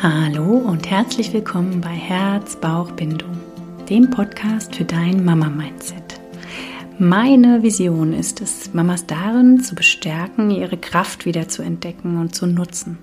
Hallo 0.00 0.56
und 0.56 0.90
herzlich 0.90 1.32
willkommen 1.32 1.80
bei 1.80 1.90
Herz, 1.90 2.56
Bauch, 2.56 2.90
Bindung, 2.92 3.38
dem 3.88 4.10
Podcast 4.10 4.74
für 4.74 4.84
dein 4.84 5.24
Mama-Mindset. 5.24 6.20
Meine 6.98 7.62
Vision 7.62 8.12
ist 8.12 8.40
es, 8.40 8.72
Mamas 8.74 9.06
darin 9.06 9.60
zu 9.60 9.74
bestärken, 9.74 10.50
ihre 10.50 10.76
Kraft 10.76 11.24
wieder 11.24 11.48
zu 11.48 11.62
entdecken 11.62 12.18
und 12.18 12.34
zu 12.34 12.46
nutzen. 12.46 12.98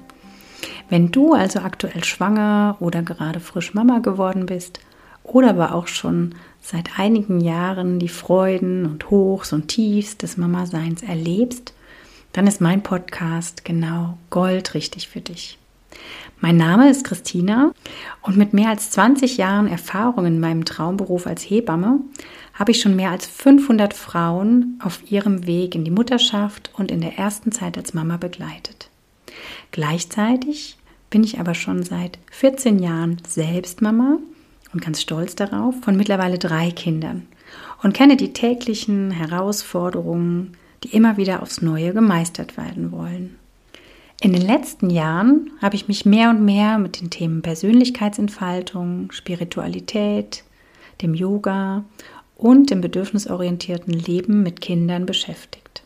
Wenn 0.90 1.12
du 1.12 1.34
also 1.34 1.60
aktuell 1.60 2.04
schwanger 2.04 2.78
oder 2.80 3.02
gerade 3.02 3.40
frisch 3.40 3.74
Mama 3.74 4.00
geworden 4.00 4.46
bist 4.46 4.80
oder 5.24 5.52
aber 5.52 5.76
auch 5.76 5.88
schon 5.88 6.36
seit 6.62 7.00
einigen 7.00 7.40
Jahren 7.40 8.00
die 8.00 8.10
Freuden 8.10 8.86
und 8.86 9.10
Hochs 9.10 9.54
und 9.54 9.68
Tiefs 9.68 10.18
des 10.18 10.38
Mama-Seins 10.38 11.04
erlebst, 11.04 11.74
dann 12.34 12.48
ist 12.48 12.62
mein 12.62 12.84
Podcast 12.84 13.66
genau 13.66 14.18
goldrichtig 14.30 15.08
für 15.08 15.22
dich. 15.22 15.58
Mein 16.42 16.56
Name 16.56 16.90
ist 16.90 17.04
Christina 17.04 17.74
und 18.22 18.38
mit 18.38 18.54
mehr 18.54 18.70
als 18.70 18.92
20 18.92 19.36
Jahren 19.36 19.68
Erfahrung 19.68 20.26
in 20.26 20.40
meinem 20.40 20.64
Traumberuf 20.64 21.28
als 21.28 21.42
Hebamme 21.44 22.00
habe 22.54 22.72
ich 22.72 22.80
schon 22.80 22.96
mehr 22.96 23.12
als 23.12 23.28
500 23.28 23.94
Frauen 23.94 24.80
auf 24.82 25.12
ihrem 25.12 25.46
Weg 25.46 25.76
in 25.76 25.84
die 25.84 25.92
Mutterschaft 25.92 26.72
und 26.78 26.92
in 26.92 27.02
der 27.02 27.18
ersten 27.18 27.52
Zeit 27.52 27.78
als 27.78 27.94
Mama 27.94 28.16
begleitet. 28.16 28.90
Gleichzeitig 29.72 30.78
bin 31.10 31.26
ich 31.26 31.40
aber 31.42 31.56
schon 31.56 31.84
seit 31.84 32.20
14 32.32 32.80
Jahren 32.80 33.18
selbst 33.28 33.82
Mama 33.82 34.20
und 34.72 34.82
ganz 34.82 35.02
stolz 35.02 35.36
darauf 35.36 35.76
von 35.82 35.98
mittlerweile 35.98 36.38
drei 36.38 36.72
Kindern 36.72 37.28
und 37.84 37.94
kenne 37.94 38.16
die 38.16 38.32
täglichen 38.32 39.12
Herausforderungen, 39.12 40.56
die 40.86 40.96
immer 40.96 41.18
wieder 41.18 41.42
aufs 41.42 41.62
Neue 41.62 41.94
gemeistert 41.94 42.56
werden 42.56 42.94
wollen. 42.94 43.39
In 44.22 44.34
den 44.34 44.42
letzten 44.42 44.90
Jahren 44.90 45.52
habe 45.62 45.78
ich 45.78 45.88
mich 45.88 46.06
mehr 46.06 46.30
und 46.30 46.44
mehr 46.44 46.78
mit 46.78 47.00
den 47.00 47.10
Themen 47.10 47.42
Persönlichkeitsentfaltung, 47.42 49.14
Spiritualität, 49.14 50.44
dem 51.02 51.14
Yoga 51.14 51.86
und 52.36 52.70
dem 52.70 52.82
bedürfnisorientierten 52.82 53.94
Leben 53.94 54.44
mit 54.44 54.60
Kindern 54.60 55.06
beschäftigt. 55.06 55.84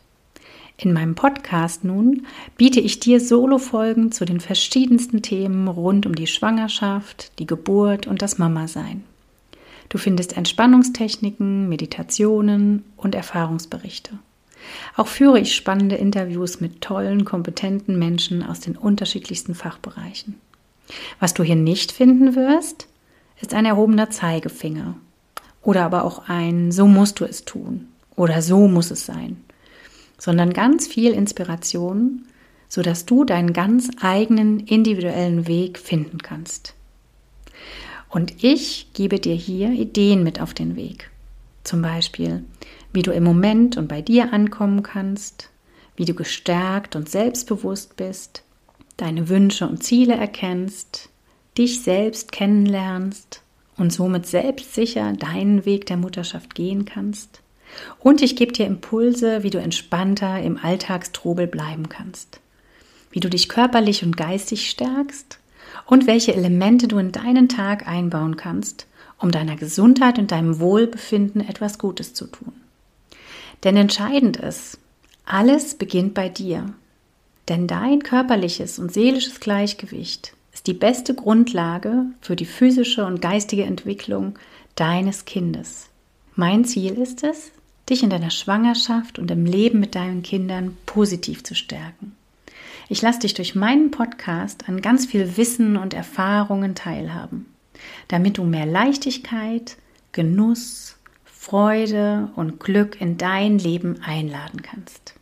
In 0.76 0.92
meinem 0.92 1.14
Podcast 1.14 1.84
nun 1.84 2.26
biete 2.56 2.80
ich 2.80 2.98
dir 2.98 3.20
Solo-Folgen 3.20 4.10
zu 4.10 4.24
den 4.24 4.40
verschiedensten 4.40 5.22
Themen 5.22 5.68
rund 5.68 6.04
um 6.04 6.16
die 6.16 6.26
Schwangerschaft, 6.26 7.38
die 7.38 7.46
Geburt 7.46 8.08
und 8.08 8.20
das 8.20 8.38
Mama-Sein. 8.38 9.04
Du 9.88 9.98
findest 9.98 10.36
Entspannungstechniken, 10.36 11.68
Meditationen 11.68 12.82
und 12.96 13.14
Erfahrungsberichte. 13.14 14.18
Auch 14.96 15.08
führe 15.08 15.40
ich 15.40 15.54
spannende 15.54 15.96
Interviews 15.96 16.60
mit 16.60 16.80
tollen, 16.80 17.24
kompetenten 17.24 17.98
Menschen 17.98 18.42
aus 18.42 18.60
den 18.60 18.76
unterschiedlichsten 18.76 19.54
Fachbereichen. 19.54 20.40
Was 21.20 21.34
du 21.34 21.42
hier 21.42 21.56
nicht 21.56 21.92
finden 21.92 22.34
wirst, 22.34 22.88
ist 23.40 23.54
ein 23.54 23.64
erhobener 23.64 24.10
Zeigefinger 24.10 24.96
oder 25.62 25.84
aber 25.84 26.04
auch 26.04 26.28
ein 26.28 26.72
So 26.72 26.86
musst 26.86 27.20
du 27.20 27.24
es 27.24 27.44
tun 27.44 27.88
oder 28.16 28.42
so 28.42 28.68
muss 28.68 28.90
es 28.90 29.06
sein, 29.06 29.42
sondern 30.18 30.52
ganz 30.52 30.86
viel 30.86 31.12
Inspiration, 31.12 32.26
sodass 32.68 33.06
du 33.06 33.24
deinen 33.24 33.52
ganz 33.52 33.88
eigenen 34.00 34.60
individuellen 34.60 35.46
Weg 35.46 35.78
finden 35.78 36.18
kannst. 36.18 36.74
Und 38.08 38.44
ich 38.44 38.92
gebe 38.92 39.18
dir 39.18 39.34
hier 39.34 39.70
Ideen 39.70 40.22
mit 40.22 40.40
auf 40.40 40.54
den 40.54 40.76
Weg. 40.76 41.10
Zum 41.64 41.80
Beispiel, 41.82 42.44
wie 42.92 43.02
du 43.02 43.10
im 43.10 43.24
Moment 43.24 43.76
und 43.76 43.88
bei 43.88 44.02
dir 44.02 44.32
ankommen 44.32 44.82
kannst, 44.82 45.50
wie 45.96 46.04
du 46.04 46.14
gestärkt 46.14 46.94
und 46.94 47.08
selbstbewusst 47.08 47.96
bist, 47.96 48.44
deine 48.96 49.28
Wünsche 49.28 49.66
und 49.66 49.82
Ziele 49.82 50.14
erkennst, 50.14 51.08
dich 51.56 51.82
selbst 51.82 52.32
kennenlernst 52.32 53.42
und 53.76 53.92
somit 53.92 54.26
selbstsicher 54.26 55.14
deinen 55.14 55.64
Weg 55.64 55.86
der 55.86 55.96
Mutterschaft 55.96 56.54
gehen 56.54 56.84
kannst. 56.84 57.40
Und 57.98 58.22
ich 58.22 58.36
gebe 58.36 58.52
dir 58.52 58.66
Impulse, 58.66 59.42
wie 59.42 59.50
du 59.50 59.58
entspannter 59.58 60.40
im 60.40 60.58
Alltagstrubel 60.58 61.46
bleiben 61.46 61.88
kannst, 61.88 62.40
wie 63.10 63.20
du 63.20 63.28
dich 63.28 63.48
körperlich 63.48 64.04
und 64.04 64.16
geistig 64.16 64.70
stärkst 64.70 65.38
und 65.86 66.06
welche 66.06 66.34
Elemente 66.34 66.88
du 66.88 66.98
in 66.98 67.10
deinen 67.10 67.48
Tag 67.48 67.88
einbauen 67.88 68.36
kannst, 68.36 68.86
um 69.18 69.30
deiner 69.30 69.56
Gesundheit 69.56 70.18
und 70.18 70.30
deinem 70.30 70.60
Wohlbefinden 70.60 71.46
etwas 71.46 71.78
Gutes 71.78 72.14
zu 72.14 72.26
tun. 72.26 72.52
Denn 73.62 73.76
entscheidend 73.76 74.36
ist, 74.36 74.78
alles 75.24 75.74
beginnt 75.74 76.14
bei 76.14 76.28
dir. 76.28 76.74
Denn 77.48 77.66
dein 77.66 78.02
körperliches 78.02 78.78
und 78.78 78.92
seelisches 78.92 79.40
Gleichgewicht 79.40 80.34
ist 80.52 80.66
die 80.66 80.74
beste 80.74 81.14
Grundlage 81.14 82.06
für 82.20 82.36
die 82.36 82.44
physische 82.44 83.04
und 83.04 83.20
geistige 83.20 83.64
Entwicklung 83.64 84.38
deines 84.76 85.24
Kindes. 85.24 85.88
Mein 86.36 86.64
Ziel 86.64 86.94
ist 86.94 87.22
es, 87.22 87.50
dich 87.88 88.02
in 88.02 88.10
deiner 88.10 88.30
Schwangerschaft 88.30 89.18
und 89.18 89.30
im 89.30 89.44
Leben 89.44 89.80
mit 89.80 89.94
deinen 89.94 90.22
Kindern 90.22 90.76
positiv 90.86 91.44
zu 91.44 91.54
stärken. 91.54 92.16
Ich 92.88 93.02
lasse 93.02 93.20
dich 93.20 93.34
durch 93.34 93.54
meinen 93.54 93.90
Podcast 93.90 94.68
an 94.68 94.82
ganz 94.82 95.06
viel 95.06 95.36
Wissen 95.36 95.76
und 95.76 95.94
Erfahrungen 95.94 96.74
teilhaben, 96.74 97.46
damit 98.08 98.38
du 98.38 98.44
mehr 98.44 98.66
Leichtigkeit, 98.66 99.76
Genuss, 100.12 100.96
Freude 101.24 102.30
und 102.36 102.60
Glück 102.60 103.00
in 103.00 103.18
dein 103.18 103.58
Leben 103.58 104.00
einladen 104.02 104.62
kannst. 104.62 105.14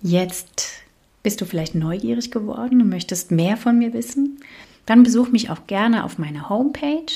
Jetzt 0.00 0.82
bist 1.22 1.40
du 1.40 1.44
vielleicht 1.44 1.74
neugierig 1.74 2.30
geworden 2.30 2.80
und 2.80 2.88
möchtest 2.88 3.30
mehr 3.30 3.56
von 3.56 3.78
mir 3.78 3.92
wissen? 3.92 4.40
Dann 4.86 5.02
besuch 5.02 5.30
mich 5.30 5.50
auch 5.50 5.66
gerne 5.66 6.04
auf 6.04 6.18
meiner 6.18 6.48
Homepage 6.48 7.12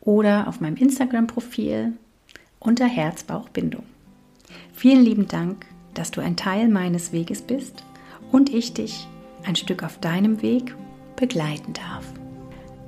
oder 0.00 0.46
auf 0.48 0.60
meinem 0.60 0.76
Instagram-Profil 0.76 1.94
unter 2.58 2.86
Herzbauchbindung. 2.86 3.84
Vielen 4.74 5.02
lieben 5.02 5.28
Dank, 5.28 5.66
dass 5.94 6.10
du 6.10 6.20
ein 6.20 6.36
Teil 6.36 6.68
meines 6.68 7.12
Weges 7.12 7.42
bist 7.42 7.84
und 8.30 8.52
ich 8.52 8.74
dich 8.74 9.06
ein 9.44 9.56
Stück 9.56 9.82
auf 9.82 9.98
deinem 9.98 10.42
Weg 10.42 10.74
begleiten 11.16 11.72
darf. 11.72 12.04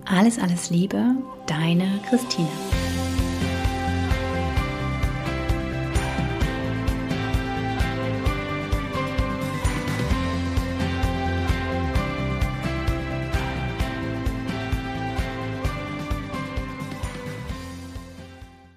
Alles, 0.06 0.38
alles 0.38 0.70
Liebe, 0.70 1.16
deine 1.47 1.88
Christine. 2.09 2.48